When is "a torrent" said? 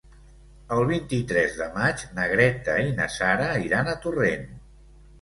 3.97-4.53